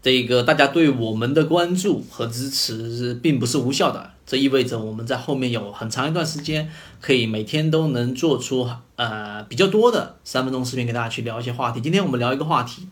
[0.00, 11.80] 这个大家对我们的关注和支持并不是无效的，这意味着我们在后面有很长一段时间可以每天都能做出呃比较多的三分钟视频给大家去聊一些话题。
[11.80, 12.86] 今天我们聊一个话题，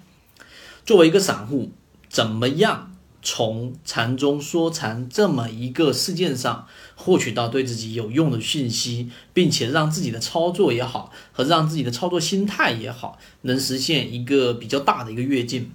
[0.85, 1.71] 作为一个散户，
[2.09, 2.93] 怎么样
[3.23, 6.67] 从禅中说禅这么一个事件上
[6.97, 15.71] 获取到对自己有用的信息，并且让自己的操作也好和让自己的操作心态也好，能实现一个比较大的一个跃进。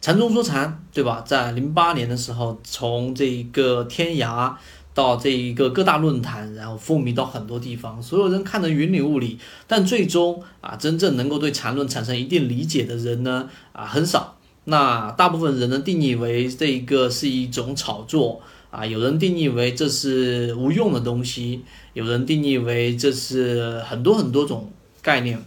[0.00, 1.22] 禅中说禅，对吧？
[1.26, 4.54] 在零八年的时候，从这一个天涯
[4.94, 9.38] 到这一个各大论坛，然后风靡到很多地方，所有人看得云里雾里。
[9.66, 14.38] 但最终啊，真正能够对禅论产生一定理解的人呢，啊很少。
[14.64, 24.72] 那大部分人呢，定义为这一个是一种炒作啊，有人定义为这是无用的东西，有人定义为这是很多很多种
[25.02, 25.42] 概念。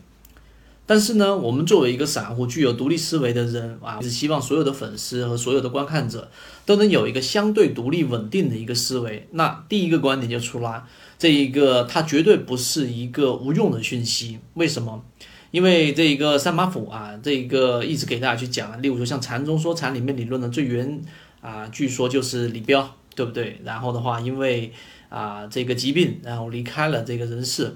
[0.86, 6.30] 但是呢，我们作为一个散户，具有独立思维的人啊，是希望所有的粉丝和所有的观看者
[6.66, 9.26] 都能有一个相对独立稳定的一个思维。
[9.32, 10.84] 那第一个观点就出来，
[11.18, 14.40] 这一个它绝对不是一个无用的讯息。
[14.56, 15.06] 为什么？
[15.52, 21.02] 因为这一个三把斧啊，这一个一直给大家去讲，例如说像禅宗说禅里面理论的最原
[21.40, 23.62] 啊，据说就是李彪，对不对？
[23.64, 24.74] 然后的话，因为
[25.08, 27.74] 啊这个疾病，然后离开了这个人世，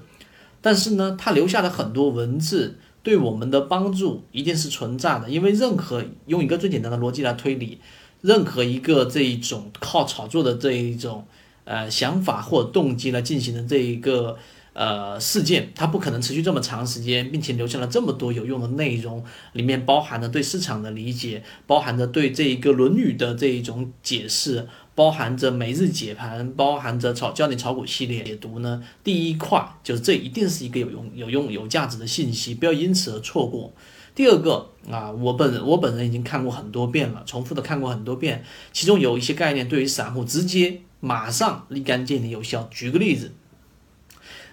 [0.60, 2.76] 但是呢，他留下了很多文字。
[3.08, 7.78] 对我们的帮助一定是存在的，因为任何用一个最简单的逻辑来推理，
[8.20, 11.24] 任何一个这一种靠炒作的这一种
[11.64, 14.36] 呃想法或动机来进行的这一个
[14.74, 24.68] 呃事件，它不可能持续这么长时间，并且留下了这么多有用的内容，里面包含着对市场的理解，包含着对这一个《论语》的这一种解释。
[24.98, 28.82] 包含着每日解盘，包含着炒教你炒股系列解读呢。
[29.04, 33.72] 第一块就是这一定是一个有用、有用、有价值的信息，不要因此而错过。
[34.16, 42.68] 第二个啊，我本人我本人已经看过很多遍了，重复的看过很多遍，其中有一些概念对于散户直接马上立竿见影有效。
[42.68, 43.30] 举个例子。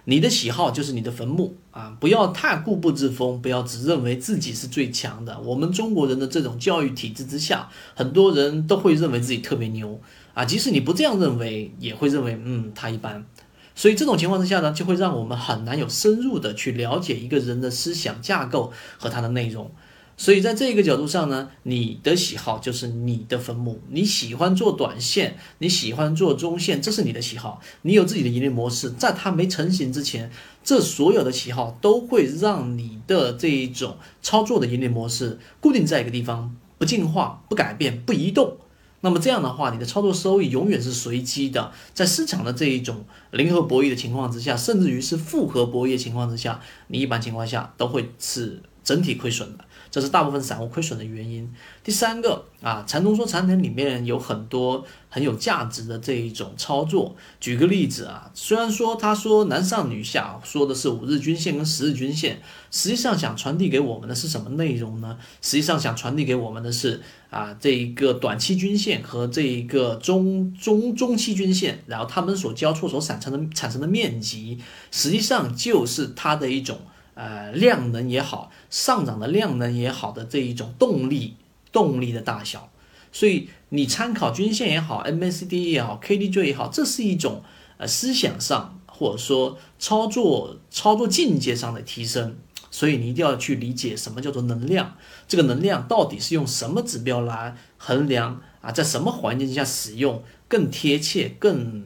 [0.05, 1.97] 你的喜好就是你的坟墓啊！
[1.99, 5.39] 不要太固步自封，不要只认为自己是最强的。
[5.41, 9.99] 我们中国人的这种教育体制之下，很多人都会认为自己特别牛
[10.33, 10.45] 啊！
[10.45, 13.25] 即使你不这样认为，也会认为嗯他一般。
[13.73, 19.71] 所以这种情况之下呢，就会让我们很难有深入的去了解一个人的思想架构和他的内容。
[20.17, 23.81] 所以在这个角度上呢，你的喜好就是你的坟墓。
[23.89, 27.59] 你喜欢做短线，你喜欢做中线，这是你的喜好。
[27.81, 30.31] 你有自己的盈利模式，在它没成型之前，
[30.63, 38.57] 这所有的喜好都会让你的这一种操作的盈利模式固定在一个地方，不进化、不改变、不移动。
[39.01, 41.71] 那么这样的话，你的操作收益永远是随机的。
[41.93, 49.65] 在市场的这一种零和博弈的情况之下，甚至于是复合博弈情况之下，你一般情况下都会是整体亏损的。
[49.95, 51.49] 这是大部分散户亏损的原因。
[51.81, 57.15] 第三个啊，禅宗说禅城里面有很多很有价值的这一种操作。
[57.39, 62.41] 举个例子啊，虽然说他说男上女下，说的是五日均线跟十日均线，
[62.71, 65.17] 实际上想传递给我们的是什么内容呢？
[65.41, 74.59] 实际上想传递给我们的是啊，这一个短期均线和这一个中中中期均线，然后他们所交错所产生的产生的面积，
[74.91, 76.79] 实际上就是它的一种。
[77.15, 81.37] 呃，量能也好，上涨的量能也好的这一种动力，
[81.71, 82.69] 动力的大小，
[83.11, 87.41] 所以你参考均线也好，MACD 也好，KDJ 也好，这是一种
[87.77, 92.35] 呃思想上或者说操作操作境界上的提升，
[92.69, 101.85] 所以你一定要去理解什么叫做能量，这个能量到底是用什么指标来衡量啊，在什么环境下使用更贴切、更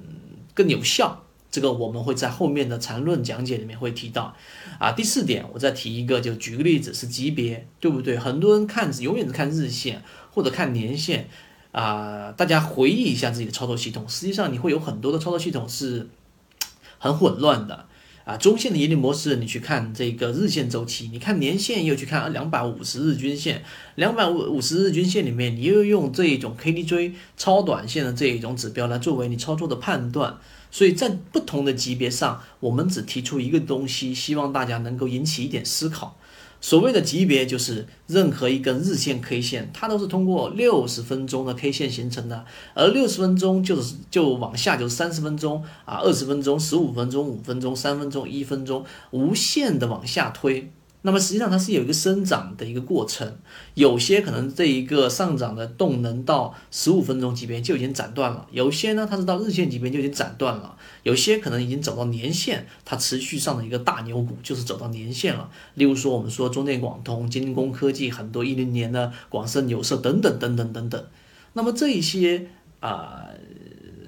[0.55, 1.23] 更有效。
[1.51, 4.35] 这个我们会在后面的缠论讲解里面会提到，
[4.77, 8.19] 啊，第四点我再提一个，就举个例子是级别，对不对？
[8.19, 11.27] 很多人看永远是看日线或者看年线，
[11.71, 16.07] 啊，大家回忆一下自己的操作系统，实际上你会有很多的操作系统是
[16.99, 17.87] 很混乱的，
[18.25, 23.63] 啊，中线的盈利模式你去看这个日线周期，你看年线又去看两百五十日均线，
[23.95, 30.37] 两百五五十日均线里面你又用这一种 KDJ 超短线的这一种指标来作为你操作的判断。
[30.71, 36.15] 所以在不同的级别上，我们只提出一个东西，希望大家能够引起一点思考。
[36.61, 50.69] 所谓的级别，就是任何一根日线 K 线，它都是通过六十分钟的 K 线形成的，而六十分钟就是就往下就是三十分钟啊，二十分钟、十五分钟、五分钟、三分钟、一分钟，无限的往下推。
[51.01, 53.37] 那么实际上它是有一个生长的一个过程，
[53.73, 65.49] 有些可能这一个上涨的动能到十五分钟级别就已经斩断了，有些呢它是到日线级别就已经斩断了，有些可能已经走到年线，它持续上的一个大牛股就是走到年线了。
[65.75, 71.05] 例如说我们说中电广通、精工科技，很多一零年的广深有色等等等等等等。
[71.53, 72.47] 那么这一些
[72.81, 73.25] 啊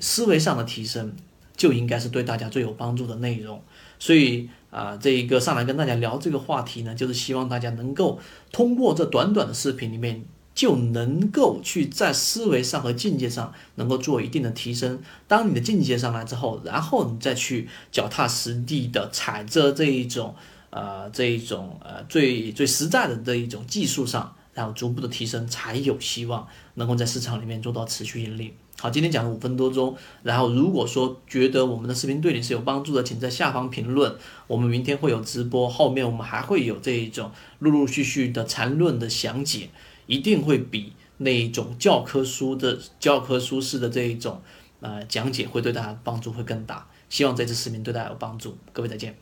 [0.01, 1.13] 思维上的提升，
[1.55, 3.63] 就应该是对大家最有帮助的内容。
[3.97, 8.19] 所以啊，这一个上来跟大家聊这个话题呢，就是希望大家能够
[8.51, 10.23] 通过这短短的视频里面，
[10.56, 15.00] 就能够去在思维上和境界上能够做一定的提升。
[15.27, 20.33] 当你的境界上来之后，然后你再去脚踏实地的踩着这一种
[20.69, 28.53] 呃这一种呃最最实在的这一种技术上，然后逐步的提升，才有希望能够在市场里面做到持续盈利。
[28.79, 34.15] 好，今天讲了五分多钟，然后如果说觉得我们的视频对你是有帮助的，请在下方评论。
[34.47, 39.69] 我们明天会有直播，后面我们还会有这一种陆陆续续的缠论的详解，
[40.07, 44.41] 一定会比那一种教科书的教科书式的这一种
[44.79, 46.88] 呃讲解会对大家帮助会更大。
[47.07, 49.15] 希望这次视频对大家有帮助，各位再见。